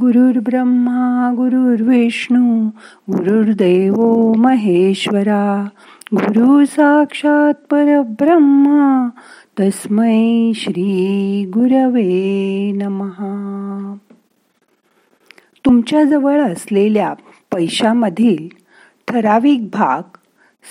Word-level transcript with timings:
गुरुर् 0.00 0.38
ब्रह्मा 0.38 1.32
गुरुर्विष्णू 1.36 2.66
गुरुर्देव 3.12 4.32
महेश्वरा. 4.32 5.68
गुरु 6.14 6.64
साक्षात 6.64 7.54
परब्रह्मा 7.70 9.08
तस्मै 9.60 10.52
श्री 10.54 11.44
गुरवे 11.54 12.72
नमहा 12.72 13.94
तुमच्याजवळ 15.64 16.40
असलेल्या 16.40 17.14
पैशामधील 17.52 18.48
ठराविक 19.08 19.66
भाग 19.66 20.02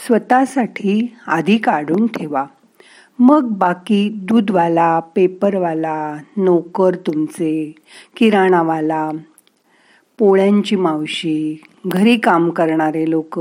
स्वतःसाठी 0.08 1.16
आधी 1.28 1.58
काढून 1.58 2.08
ठेवा. 2.08 2.46
मग 3.20 3.44
बाकी 3.44 4.10
दूधवाला 4.10 5.00
पेपरवाला 5.00 6.18
नोकर 6.38 6.96
तुमचे 6.96 7.76
किराणावाला 8.18 9.10
पोळ्यांची 10.18 10.76
मावशी 10.76 11.64
घरी 11.88 12.18
काम 12.18 12.50
करणारे 12.50 13.10
लोक 13.10 13.40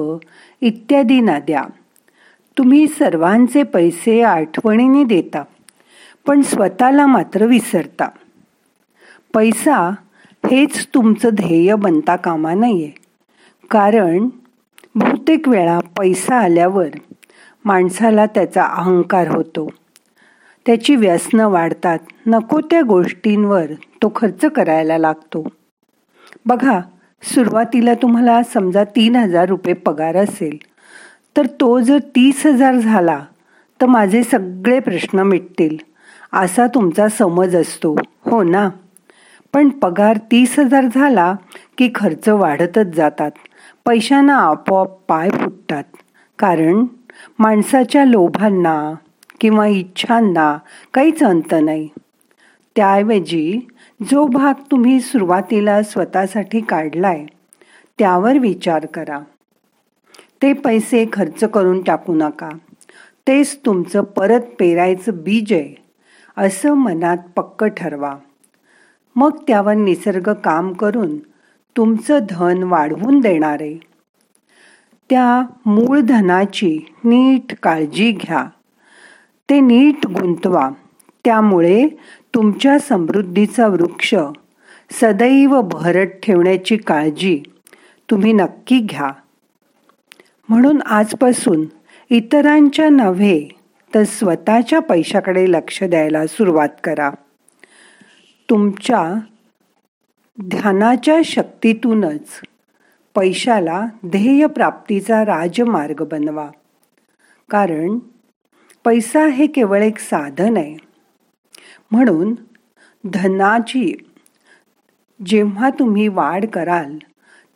इत्यादी 0.61 1.21
द्या 1.21 1.65
तुम्ही 2.59 2.89
सर्वांचे 2.89 3.63
पैसे 3.63 4.23
आठवणीने 4.23 5.05
देता 5.05 5.43
पण 6.27 6.43
स्वतःला 6.43 7.07
मात्र 7.07 7.47
विसरता. 7.47 8.09
पैसा 9.35 9.95
हेच 10.51 10.87
तुमचं 10.87 11.29
ध्येय 11.33 11.75
बनता 11.75 12.17
कामा 12.17 12.55
नये. 12.55 12.91
कारण 13.71 14.29
बहुतेक 14.95 15.49
वेळा 15.49 15.79
पैसा 15.99 16.37
आल्यावर 16.41 16.89
माणसाला 17.65 18.27
त्याचा 18.27 18.65
अहंकार 18.65 19.29
होतो. 19.29 19.69
त्याची 20.67 20.97
व्यसनं 20.97 21.49
वाढतात. 21.49 21.99
नको 22.27 22.61
त्या 22.61 22.83
गोष्टींवर 22.83 23.65
तो 24.03 24.13
खर्च 24.17 24.45
करायला 24.45 24.99
लागतो. 24.99 25.49
बघा 26.47 26.81
सुरुवातीला 27.23 27.95
तुम्हाला 27.95 28.43
समजा 28.43 28.85
तीन 28.85 29.17
हजार 29.17 29.49
रुपये 29.49 29.75
पगार 29.75 30.17
असेल 30.17 30.57
तर 31.37 31.47
तो 31.47 31.81
जर 31.81 31.99
तीस 31.99 32.47
हजार 32.47 32.75
झाला 32.75 33.21
तर 33.81 33.87
माझे 33.87 34.23
सगळे 34.23 34.81
प्रश्न 34.81 35.19
मिटतील. 35.19 35.77
असा 36.33 36.67
तुमचा 36.67 37.09
समज 37.09 37.57
असतो. 37.57 37.97
हो 38.25 38.43
ना? 38.43 38.71
पण 39.53 39.69
पगार 39.69 40.17
तीस 40.17 40.59
हजार 40.59 40.85
झाला 40.95 41.35
की 41.79 41.91
खर्च 41.95 42.29
वाढतच 42.29 42.87
जातात. 42.87 43.31
पैशांना 43.87 44.37
आपोआप 44.37 44.89
पाय 45.09 45.31
फुटतात. 45.31 45.85
कारण 46.39 46.85
माणसाच्या 47.39 48.05
लोभांना 48.05 48.95
किंवा 49.41 49.67
इच्छांना 49.67 50.59
काहीच 50.95 51.23
अंत 51.23 51.55
नाही. 51.63 51.89
त्याऐवजी 52.77 53.69
जो 54.11 54.27
भाग 54.27 54.55
तुम्ही 54.71 55.01
सुरुवातीला 55.01 55.83
स्वतःसाठी 55.83 56.61
काढलाय 56.61 57.27
त्यावर 57.99 58.39
विचार 58.39 58.87
करा. 58.87 59.19
ते 60.43 60.53
पैसे 60.53 61.07
खर्च 61.13 61.45
करून 61.45 61.83
टाकू 61.83 62.15
नका. 62.15 62.51
तेच 63.27 63.59
तुमचं 63.67 64.03
परत 64.03 64.41
पेरायचं 64.59 65.13
बीज 65.15 65.53
आहे 65.53 65.83
असं 66.37 66.75
मनात 66.75 67.17
पक्क 67.37 67.65
ठरवा. 67.65 68.17
मग 69.17 69.31
त्यावर 69.49 69.75
निसर्ग 69.75 70.33
काम 70.33 70.73
करून 70.73 71.19
तुमचं 71.77 72.19
धन 72.31 72.63
वाढवून 72.63 73.21
देणार 73.21 73.57
आहे. 73.61 73.92
त्या 75.11 75.43
मूळ 75.67 76.01
धनाची 76.01 76.95
नीट 77.05 77.55
काळजी 77.63 78.11
घ्या. 78.11 78.45
ते 79.51 79.61
नीट 79.61 80.07
गुंतवा. 80.07 80.71
त्यामुळे 81.25 81.89
तुमच्या 82.35 82.79
समृद्धीचा 82.79 83.67
वृक्ष 83.67 84.15
सदैव 84.91 85.61
भरत 85.61 86.07
ठेवण्याची 86.07 86.77
काळजी 86.77 87.43
तुम्ही 88.11 88.33
नक्की 88.33 88.79
घ्या. 88.79 89.11
म्हणून 90.49 90.83
आजपासून 90.83 91.65
इतरांच्या 92.11 92.89
नव्हे 92.89 93.49
तर 93.95 94.03
स्वतःच्या 94.05 94.81
पैशाकडे 94.81 95.53
लक्ष 95.53 95.83
द्यायला 95.83 96.27
सुरुवात 96.27 96.69
करा. 96.85 97.11
तुमच्या 98.51 99.15
ध्यानाच्या 100.45 101.19
शक्तीतूनच 101.25 102.41
पैशाला 103.15 103.87
ध्येय 104.07 104.47
प्राप्तीचा 104.47 105.25
राजमार्ग 105.25 106.05
बनवा. 106.05 106.51
कारण 107.51 107.99
पैसा 108.85 109.27
हे 109.27 109.47
केवळ 109.47 109.83
एक 109.83 109.99
साधन 109.99 110.57
आहे. 110.57 110.77
म्हणून 111.91 112.35
धनाची 113.05 113.95
जेव्हा 115.27 115.71
तुम्ही 115.71 116.09
वाढ 116.09 116.45
कराल 116.47 116.97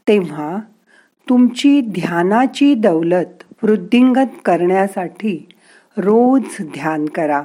तेव्हा 0.08 0.56
तुमची 1.28 1.80
ध्यानाची 1.80 2.74
दौलत 2.74 3.42
वृद्धिंगत 3.62 4.36
करण्यासाठी 4.44 5.48
रोज 5.96 6.44
ध्यान 6.62 7.06
करा. 7.06 7.42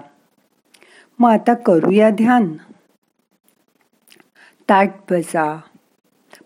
मग 1.19 1.31
आता 1.31 1.53
करूया 1.53 2.09
ध्यान. 2.09 2.53
ताट 4.69 4.89
बसा. 5.11 5.59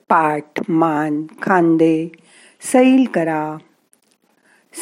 पाठ, 0.09 0.69
मान, 0.69 1.23
खांदे, 1.41 2.09
सैल 2.61 3.05
करा। 3.13 3.57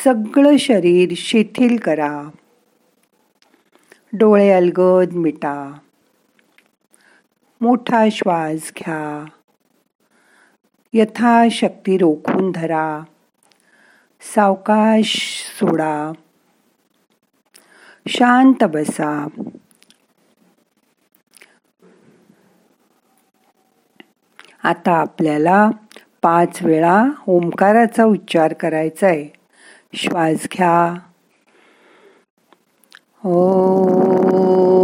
सगळं 0.03 0.57
शरीर 0.57 1.13
शिथिल 1.17 1.77
करा। 1.77 2.23
डोळे 4.13 4.49
अलगद 4.49 5.13
मिटा। 5.13 5.73
मोठा 7.61 8.05
श्वास 8.11 8.71
घ्या। 8.77 9.25
यथाशक्ती 10.93 11.97
रोखून 11.97 12.51
धरा। 12.51 13.03
सावकाश 14.35 15.43
सोडा। 15.59 16.11
शांत 18.07 18.63
बसा। 18.63 19.27
आता 24.63 24.91
आपल्याला 24.91 25.69
पाच 26.21 26.61
वेळा 26.61 27.03
ओंकाराचा 27.27 28.03
उच्चार 28.03 28.53
करायचा 28.53 29.07
आहे 29.07 29.27
श्वास 29.93 30.47
घ्या. 30.53 30.93
ओ. 33.23 34.82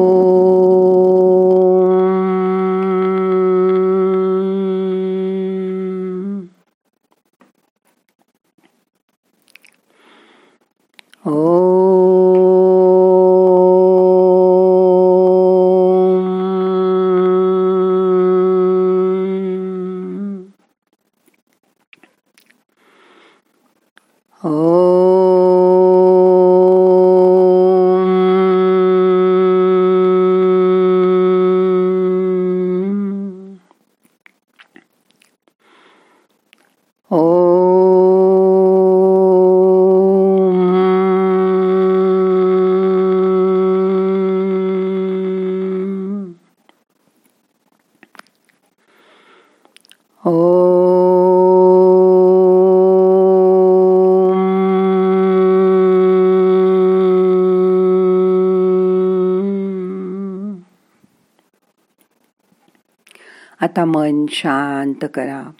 आता 63.61 63.85
मन 63.85 64.25
शांत 64.29 65.05
करा. 65.13 65.51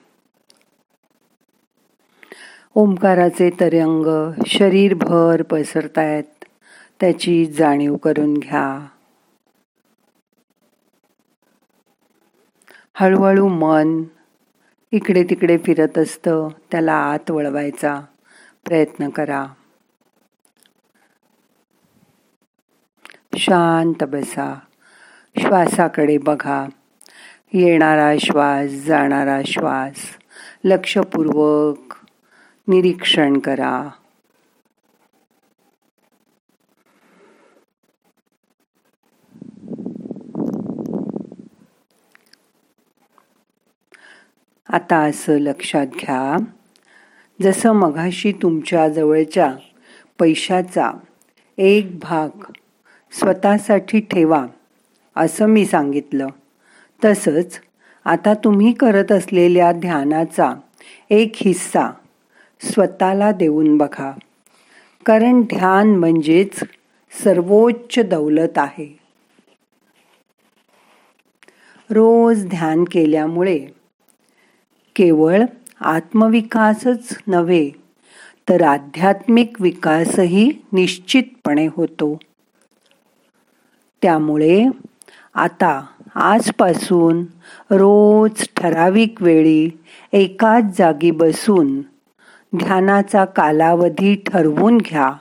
ओंकाराचे 2.76 3.50
तरंग 3.50 4.32
शरीरभर 4.48 5.42
पसरतायत. 5.42 6.46
त्याची 7.00 7.46
जाणीव 7.46 7.96
करून 7.96 8.34
घ्या. 8.34 8.88
हळूहळू 12.94 13.48
मन 13.48 14.04
इकडे 14.92 15.24
तिकडे 15.24 15.58
फिरत 15.58 15.98
असतं. 15.98 16.48
त्याला 16.72 16.94
आत 16.94 17.32
वळवायचा 17.32 18.02
प्रयत्न 18.66 19.10
करा. 19.10 19.46
शांत 23.36 24.04
बसा. 24.04 24.60
श्वासाकडे 25.42 26.18
बघा. 26.18 26.66
येणारा 27.54 28.14
श्वास 28.20 28.70
जाणारा 28.70 29.42
श्वास. 29.46 29.96
लक्षपूर्वक 30.64 31.96
निरीक्षण 32.68 33.40
करा. 33.40 33.90
आता 44.70 44.98
असं 44.98 45.38
लक्षात 45.38 45.88
घ्या. 45.88 46.38
जसं 47.42 47.72
मघाशी 47.72 48.32
तुमच्या 48.32 48.90
जवळच्या 48.90 49.56
पैशाचा 50.20 50.92
एक 51.58 52.00
भाग 52.00 52.30
स्वतःसाठी 53.12 54.00
ठेवा 54.00 54.46
असं 55.16 55.46
मी 55.46 55.66
सांगितलं. 55.66 56.28
तसंच 57.06 57.60
आता 58.06 58.34
तुम्ही 58.34 58.74
करत 58.74 59.12
असलेल्या 59.12 59.72
ध्यानाचा 59.72 60.54
एक 61.10 61.32
हिस्सा 61.36 61.90
स्वतःला 62.62 63.32
देऊन 63.32 63.78
बघा. 63.78 64.12
कारण 65.06 65.42
ध्यान 65.42 65.88
म्हणजेच 65.96 66.64
सर्वोच्च 67.24 68.00
दौलत 68.00 68.58
आहे. 68.58 69.00
रोज 71.90 72.48
ध्यान 72.48 72.84
केल्यामुळे 72.84 73.68
केवळ 74.96 75.42
आत्मविकासच 75.82 77.18
नव्हे 77.28 77.70
तर 78.50 78.62
आध्यात्मिक 78.62 79.62
विकासही 79.62 80.52
निश्चितपणे 80.74 81.68
होतो. 81.68 82.18
त्यामुळे 84.02 84.66
आता 85.34 85.86
आजपासून 86.20 87.24
रोज 87.72 88.48
ठराविक 88.56 89.22
वेळी 89.22 89.70
एकाच 90.14 90.64
जागी 90.78 91.12
बसून 91.12 91.82
ध्यानाचा 92.58 93.26
कालावधी 93.26 94.16
ठरवून 94.16 94.78
घ्या. 94.78 95.14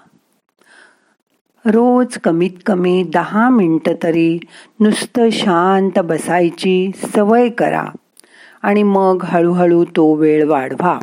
रोज 1.66 2.18
कमीत 2.18 2.50
कमी 2.66 3.04
दहा 3.14 3.48
मिनटं 3.48 3.92
तरी 4.02 4.38
नुसतं 4.80 5.30
शांत 5.30 5.98
बसायची 5.98 6.90
सवय 7.14 7.48
करा 7.48 7.84
आणि 8.62 8.82
मग 8.82 9.18
हळूहळू 9.24 9.84
तो 9.84 10.14
वेळ 10.14 10.46
वाढवा. 10.46 10.98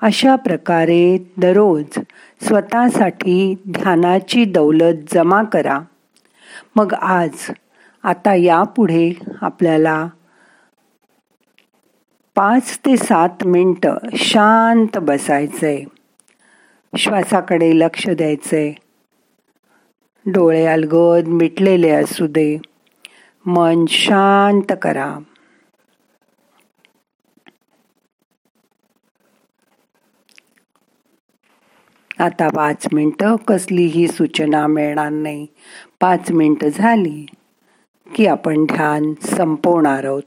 अशा 0.00 0.36
प्रकारे 0.36 1.32
दररोज 1.36 1.98
स्वतःसाठी 2.42 3.54
ध्यानाची 3.70 4.44
दौलत 4.44 5.14
जमा 5.14 5.42
करा. 5.42 5.80
मग 6.76 6.92
आज 6.92 7.50
आता 8.02 8.34
यापुढे 8.34 9.12
आपल्याला 9.42 10.08
पाच 12.34 12.78
ते 12.78 12.96
सात 12.96 13.46
मिनटं 13.46 13.96
शांत 14.14 14.98
बसायचंय. 14.98 15.84
श्वासाकडे 16.96 17.78
लक्ष 17.78 18.08
द्यायचंय. 18.08 18.72
डोळे 20.26 20.66
अलगद 20.66 21.26
मिटलेले 21.26 21.90
असू 21.90 22.26
दे. 22.26 22.58
मन 23.46 23.84
शांत 23.88 24.72
करा. 24.82 25.18
आता 32.18 32.48
पाच 32.48 32.86
मिनटं 32.92 33.36
कसलीही 33.36 34.08
सूचना 34.08 34.66
मिळणार 34.66 35.08
नाही. 35.08 35.46
पाच 36.00 36.30
मिनटं 36.30 36.68
झाली. 36.68 37.26
की 38.18 38.26
आपण 38.26 38.64
ध्यान 38.64 39.12
संपवणार 39.22 40.04
आहोत. 40.04 40.22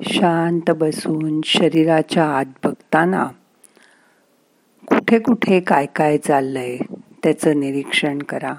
शांत 0.00 0.70
बसून 0.70 1.40
शरीराच्या 1.44 2.24
आत 2.24 2.44
बघताना 2.64 3.26
कुठे 4.88 5.18
कुठे 5.18 5.60
काय 5.60 5.86
काय 5.86 6.18
चाललंय 6.18 6.76
त्याचं 7.22 7.60
निरीक्षण 7.60 8.18
करा. 8.18 8.54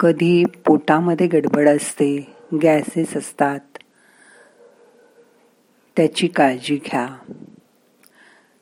कधी 0.00 0.44
पोटामध्ये 0.44 1.26
गडबड 1.26 1.68
असते 1.68 2.34
गॅसेस 2.62 3.16
असतात 3.16 3.60
त्याची 5.96 6.26
काळजी 6.26 6.76
घ्या. 6.76 7.06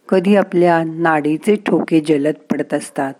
कधी 0.08 0.36
आपल्या 0.36 0.82
नाडीचे 0.84 1.56
ठोके 1.56 2.00
जलद 2.00 2.34
पडत 2.34 2.74
असतात 2.74 3.14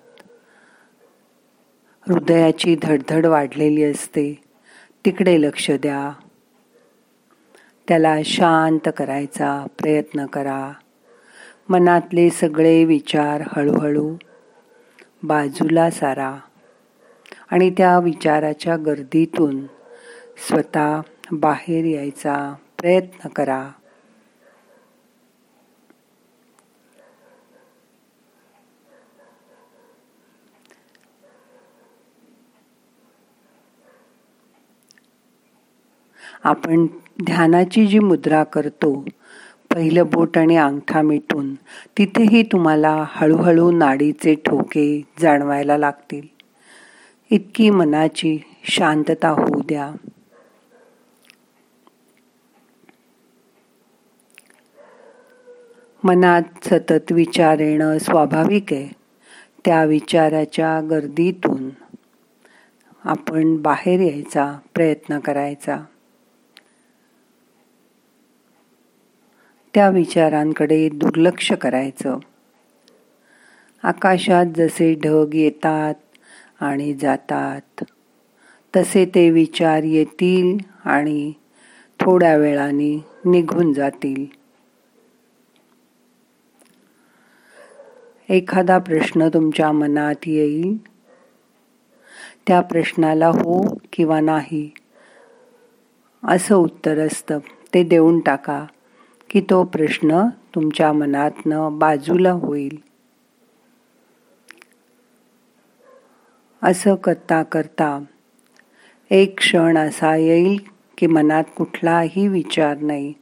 हृदयाची 2.09 2.77
धडधड 2.83 3.27
वाढलेली 3.27 3.85
असते. 3.85 4.43
तिकडे 5.05 5.43
लक्ष 5.43 5.71
द्या. 5.71 6.13
त्याला 7.89 8.17
शांत 8.25 8.89
करायचा 8.97 9.67
प्रयत्न 9.79 10.27
करा. 10.27 10.73
मनातले 11.69 12.31
सगळे 12.31 12.85
विचार 12.85 13.43
हळूहळू 13.57 14.17
बाजूला 15.23 15.91
सारा 15.91 16.37
आणि 17.51 17.71
त्या 17.71 17.99
विचाराच्या 17.99 18.77
गर्दीतून 18.77 19.67
स्वतः 20.49 21.01
बाहेर 21.33 21.85
यायचा 21.85 22.55
प्रयत्न 22.79 23.29
करा. 23.29 23.69
आपण 36.45 36.87
ध्यानाची 37.25 37.87
जी 37.87 37.99
मुद्रा 37.99 38.45
करतो 38.45 39.05
पहिलं 39.75 40.07
बोट 40.07 40.39
आणि 40.39 40.57
अंगठा 40.57 41.03
मिटून 41.03 41.55
तिथेही 41.99 42.43
तुम्हाला 42.43 43.05
हळूहळू 43.09 43.71
नाडीचे 43.71 44.35
ठोके 44.35 45.03
जाणवायला 45.19 45.79
लागतील. 45.79 46.27
इतकी 47.31 47.71
मनाची 47.71 48.39
शांतता 48.65 49.29
होऊ 49.29 49.61
द्या. 49.61 49.93
मनात 56.05 56.43
सतत 56.65 57.13
विचार 57.13 57.59
येणं 57.59 57.99
स्वाभाविक 57.99 58.73
आहे. 58.73 58.89
त्या 59.65 59.85
विचाराच्या 59.85 60.81
गर्दीतून 60.91 61.71
आपण 63.05 63.57
बाहेर 63.57 64.01
यायचा 64.01 64.59
प्रयत्न 64.75 65.19
करायचा. 65.19 65.85
त्या 69.75 69.89
विचारांकडे 69.89 70.89
दुर्लक्ष 70.89 71.53
करायचं. 71.53 72.19
आकाशात 73.83 74.47
जसे 74.57 74.95
ढग 74.95 75.35
येतात 75.35 75.95
आणि 76.61 76.95
जातात 76.95 77.85
तसे 78.77 79.05
ते 79.15 79.31
विचार 79.31 79.83
येतील 79.83 80.59
आणि 80.85 81.33
थोड्या 82.01 82.37
वेळाने 82.37 83.05
निघून 83.25 83.73
जातील. 83.73 84.27
एखादा 88.29 88.79
प्रश्न 88.79 89.29
तुमच्या 89.29 89.73
मनात 89.73 90.15
येईल. 90.27 90.77
त्या 92.47 92.61
प्रश्नाला 92.61 93.27
हो 93.27 93.77
किंवा 93.93 94.21
नाही 94.21 94.71
असं 96.25 96.55
उत्तर 96.55 96.99
असतं. 96.99 97.39
ते 97.75 97.83
देऊन 97.83 98.21
टाका. 98.21 98.67
की 99.33 99.41
तो 99.41 99.65
प्रश्न 99.65 100.29
तुमच्या 100.55 100.93
मनातनं 100.93 101.79
बाजूला 101.79 102.31
होईल. 102.31 102.79
असं 106.63 106.95
करता 106.95 107.43
करता 107.43 108.05
एक 109.11 109.39
क्षण 109.39 109.79
असा 109.79 110.17
येईल 110.17 110.61
की 110.99 111.07
मनात 111.07 111.45
कुठलाही 111.57 112.29
विचार 112.29 112.77
नाही. 112.79 113.13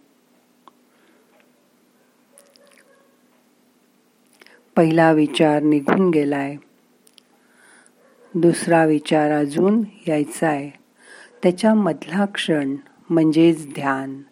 पहिला 4.77 5.13
विचार 5.13 5.63
निघून 5.63 6.11
गेलाय. 6.11 6.57
दुसरा 8.35 8.85
विचार 8.85 9.33
अजून 9.33 9.85
यायचा 10.09 10.49
आहे 10.49 10.71
त्याच्यामधला 11.43 12.25
क्षण 12.25 12.77
म्हणजेच 13.11 13.75
ध्यान. 13.75 14.23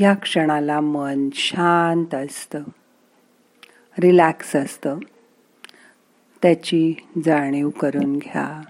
या 0.00 0.14
क्षणाला 0.14 0.80
मन 0.80 1.28
शांत 1.34 2.14
असतं. 2.14 2.62
रिलॅक्स 3.98 4.56
असतं. 4.56 4.98
त्याची 6.42 6.94
जाणीव 7.24 7.70
करून 7.70 8.16
घ्या. 8.16 8.60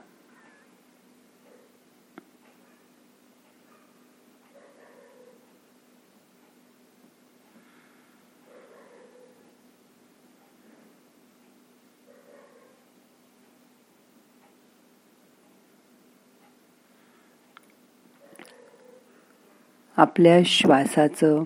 आपल्या 20.01 20.41
श्वासाचं 20.45 21.43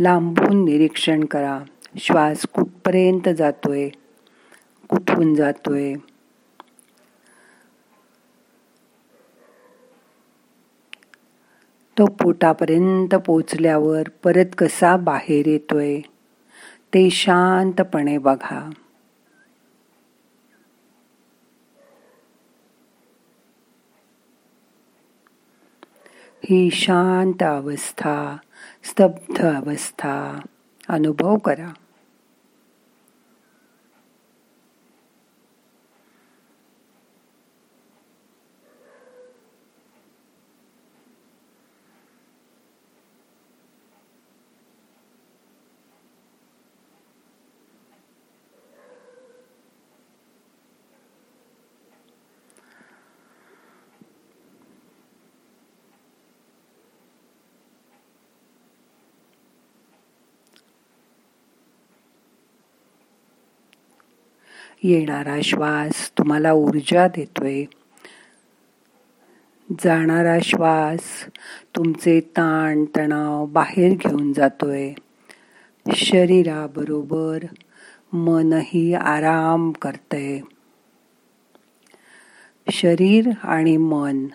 लांबून 0.00 0.64
निरीक्षण 0.64 1.24
करा. 1.24 1.60
श्वास 1.98 2.46
कुठपर्यंत 2.46 3.28
जातोय? 3.28 3.88
कुठून 4.88 5.34
जातोय? 5.34 5.94
तो 11.98 12.06
पोटापर्यंत 12.06 13.14
पोचल्यावर 13.14 14.02
परत 14.24 14.46
कसा 14.58 14.96
बाहेर 14.96 15.46
येतोय? 15.46 16.00
ते 16.94 17.10
शांतपणे 17.10 18.18
बघा. 18.18 18.70
ही 26.44 26.70
शांत 26.70 27.42
अवस्था 27.42 28.38
स्तब्ध 28.84 29.40
अवस्था. 29.40 30.40
अनुभव 30.88 31.36
करा. 31.36 31.74
येणारा 64.82 65.36
श्वास 65.42 66.18
तुम्हाला 66.18 66.52
ऊर्जा 66.52 67.08
देतोय. 67.08 67.64
जाणारा 69.84 70.38
श्वास 70.42 71.26
तुमचे 71.76 72.20
ताण 72.20 72.84
तणाव 72.96 73.46
बाहेर 73.46 73.92
घेऊन 73.92 74.32
जातोय. 74.32 74.92
शरीराबरोबर 75.94 77.44
मनही 78.12 78.94
आराम 78.94 79.70
करतय. 79.70 80.40
शरीर 82.70 83.30
आणि 83.42 83.76
मन 83.76 84.26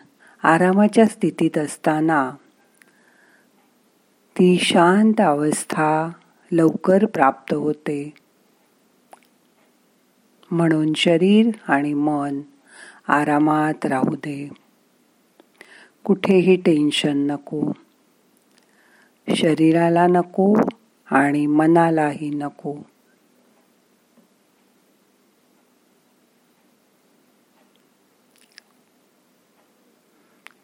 आरामाच्या 0.43 1.05
स्थितीत 1.05 1.57
असताना 1.57 2.31
ती 4.39 4.57
शांत 4.57 5.21
अवस्था 5.21 6.09
लवकर 6.51 7.05
प्राप्त 7.05 7.53
होते. 7.53 8.24
म्हणून 10.51 10.93
शरीर 10.93 11.49
आणि 11.67 11.93
मन 11.93 12.41
आरामात 13.07 13.85
राहू 13.85 14.15
दे. 14.15 14.49
कुठेही 16.03 16.55
टेन्शन 16.55 17.17
नको. 17.31 17.71
शरीराला 19.35 20.07
नको 20.07 20.55
आणि 21.11 21.45
मनालाही 21.45 22.29
नको. 22.29 22.75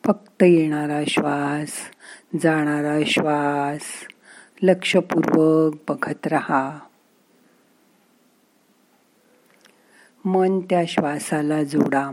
फक्त 0.06 0.44
येणारा 0.44 1.02
श्वास 1.08 1.72
जाणारा 2.44 3.00
श्वास 3.06 3.82
लक्षपूर्वक 4.64 5.76
बघत 5.90 6.28
रहा. 6.28 6.80
मन 10.26 10.60
त्या 10.60 10.84
श्वासाला 10.88 11.64
जोडा. 11.64 12.10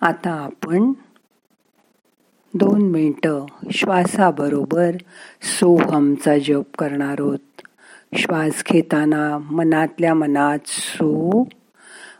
आता 0.00 0.30
आपण 0.30 0.92
दोन 2.54 2.82
मिनटं 2.90 3.46
श्वासाबरोबर 3.72 4.96
सोहमचा 5.42 6.38
जप 6.38 6.76
करणार 6.78 7.16
आहोत. 7.18 7.38
श्वास 8.14 8.62
घेताना 8.66 9.38
मनातल्या 9.38 10.14
मनात 10.14 10.58
सो 10.66 11.44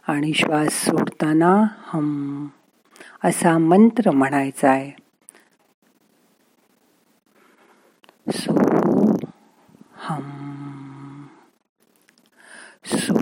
आणि 0.08 0.32
श्वास 0.34 0.84
सोडताना 0.84 1.52
हम 1.78 2.46
असा 3.24 3.58
मंत्र 3.58 4.10
म्हणायचा 4.10 4.70
आहे 4.70 4.90
सो 8.28 8.54
हम 9.94 11.26
सो 12.86 13.14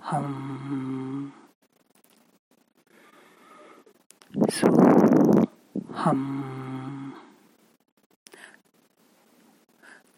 हम 0.00 1.28
सो 4.50 4.68
हम। 6.06 7.10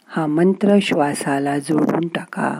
हा 0.06 0.26
मंत्र 0.26 0.78
श्वासाला 0.82 1.58
जोडून 1.58 2.08
टाका. 2.08 2.58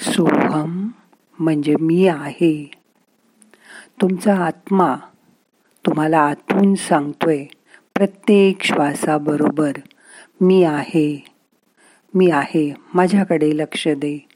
सोहम 0.00 0.88
म्हणजे 1.38 1.76
मी 1.80 2.06
आहे. 2.06 2.70
तुमचा 4.02 4.34
आत्मा 4.34 4.96
तुम्हाला 5.86 6.18
आतून 6.18 6.74
सांगतोय 6.74 7.44
प्रत्येक 7.94 8.62
श्वासाबरोबर 8.62 9.72
मी 10.40 10.64
आहे. 10.64 11.31
मी 12.14 12.30
आहे. 12.30 12.74
माझ्याकडे 12.94 13.56
लक्ष 13.56 13.88
दे. 13.88 14.28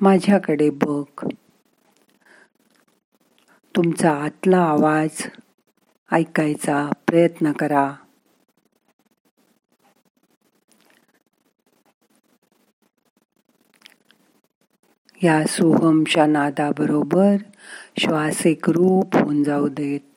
माझ्याकडे 0.00 0.70
बघ. 0.70 1.28
तुमचा 3.76 4.10
आतला 4.10 4.58
आवाज 4.58 5.26
ऐकायचा 6.12 6.90
प्रयत्न 7.06 7.52
करा. 7.52 7.94
या 15.22 15.44
सोहमच्या 15.48 16.26
नादाबरोबर 16.26 17.36
श्वास 17.98 18.46
एक 18.46 18.70
रूप 18.70 19.16
होऊन 19.16 19.42
जाऊ 19.42 19.68
देत. 19.68 20.11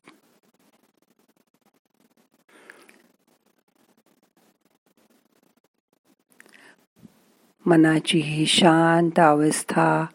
मनाची 7.75 8.19
ही 8.19 8.45
शांत 8.45 9.19
अवस्था 9.19 10.05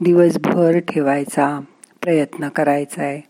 दिवसभर 0.00 0.78
ठेवायचा 0.78 1.60
प्रयत्न 2.00 2.48
करायचा 2.48 3.02
आहे 3.02 3.20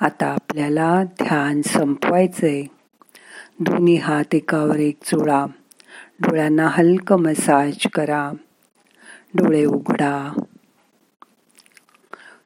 आता 0.00 0.26
आपल्याला 0.26 1.04
ध्यान 1.04 1.62
संपवायचंय. 1.62 2.62
दोन्ही 3.60 3.96
हात 3.96 4.34
एकावर 4.34 4.76
एक 4.76 4.98
चोळा 5.04 5.46
डोळ्यांना 6.20 6.68
हलक 6.70 7.12
मसाज 7.12 7.86
करा. 7.94 8.32
डोळे 9.34 9.64
उघडा. 9.64 10.40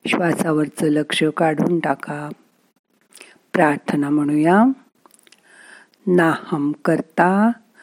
श्वासावरचं 0.07 0.87
लक्ष 0.87 1.25
काढून 1.37 1.81
टाका. 1.81 2.29
प्रार्थना 3.53 4.09
म्हणूया. 4.09 4.65
नाहम 6.07 6.73
करता 6.85 7.51